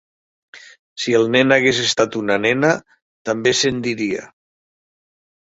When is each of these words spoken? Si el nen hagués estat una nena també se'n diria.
Si 1.01 1.13
el 1.17 1.29
nen 1.35 1.53
hagués 1.57 1.83
estat 1.83 2.17
una 2.21 2.37
nena 2.47 2.73
també 3.31 3.55
se'n 3.61 3.81
diria. 3.89 4.29